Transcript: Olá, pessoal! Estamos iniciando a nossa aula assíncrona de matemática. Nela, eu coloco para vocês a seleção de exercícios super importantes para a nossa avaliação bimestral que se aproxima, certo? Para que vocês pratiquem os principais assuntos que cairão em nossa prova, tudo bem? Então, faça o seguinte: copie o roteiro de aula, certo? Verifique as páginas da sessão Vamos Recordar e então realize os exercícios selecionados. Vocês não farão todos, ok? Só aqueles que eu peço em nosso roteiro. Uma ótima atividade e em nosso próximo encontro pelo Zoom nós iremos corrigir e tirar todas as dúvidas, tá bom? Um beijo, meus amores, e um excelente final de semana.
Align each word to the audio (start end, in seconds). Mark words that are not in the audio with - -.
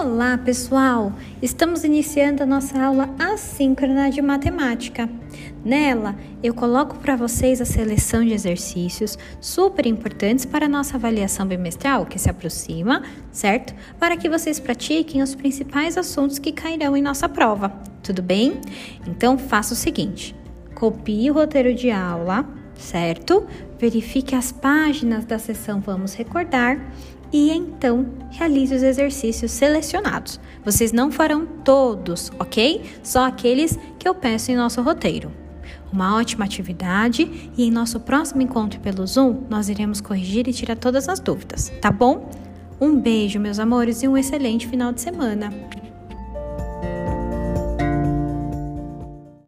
Olá, 0.00 0.38
pessoal! 0.38 1.12
Estamos 1.42 1.82
iniciando 1.82 2.44
a 2.44 2.46
nossa 2.46 2.80
aula 2.80 3.12
assíncrona 3.18 4.08
de 4.08 4.22
matemática. 4.22 5.10
Nela, 5.64 6.14
eu 6.40 6.54
coloco 6.54 6.94
para 7.00 7.16
vocês 7.16 7.60
a 7.60 7.64
seleção 7.64 8.24
de 8.24 8.32
exercícios 8.32 9.18
super 9.40 9.86
importantes 9.86 10.44
para 10.44 10.66
a 10.66 10.68
nossa 10.68 10.96
avaliação 10.96 11.48
bimestral 11.48 12.06
que 12.06 12.16
se 12.16 12.30
aproxima, 12.30 13.02
certo? 13.32 13.74
Para 13.98 14.16
que 14.16 14.28
vocês 14.28 14.60
pratiquem 14.60 15.20
os 15.20 15.34
principais 15.34 15.98
assuntos 15.98 16.38
que 16.38 16.52
cairão 16.52 16.96
em 16.96 17.02
nossa 17.02 17.28
prova, 17.28 17.68
tudo 18.00 18.22
bem? 18.22 18.60
Então, 19.04 19.36
faça 19.36 19.74
o 19.74 19.76
seguinte: 19.76 20.32
copie 20.76 21.28
o 21.28 21.34
roteiro 21.34 21.74
de 21.74 21.90
aula, 21.90 22.48
certo? 22.78 23.46
Verifique 23.78 24.34
as 24.34 24.52
páginas 24.52 25.24
da 25.24 25.38
sessão 25.38 25.80
Vamos 25.80 26.14
Recordar 26.14 26.80
e 27.32 27.50
então 27.50 28.06
realize 28.30 28.74
os 28.74 28.82
exercícios 28.82 29.50
selecionados. 29.50 30.40
Vocês 30.64 30.92
não 30.92 31.10
farão 31.10 31.46
todos, 31.46 32.32
ok? 32.38 32.82
Só 33.02 33.26
aqueles 33.26 33.78
que 33.98 34.08
eu 34.08 34.14
peço 34.14 34.50
em 34.50 34.56
nosso 34.56 34.80
roteiro. 34.80 35.30
Uma 35.92 36.16
ótima 36.16 36.44
atividade 36.44 37.50
e 37.56 37.64
em 37.64 37.70
nosso 37.70 38.00
próximo 38.00 38.42
encontro 38.42 38.80
pelo 38.80 39.06
Zoom 39.06 39.42
nós 39.48 39.68
iremos 39.68 40.00
corrigir 40.00 40.46
e 40.48 40.52
tirar 40.52 40.76
todas 40.76 41.08
as 41.08 41.20
dúvidas, 41.20 41.72
tá 41.80 41.90
bom? 41.90 42.30
Um 42.80 42.98
beijo, 42.98 43.40
meus 43.40 43.58
amores, 43.58 44.02
e 44.02 44.08
um 44.08 44.16
excelente 44.16 44.68
final 44.68 44.92
de 44.92 45.00
semana. 45.00 45.52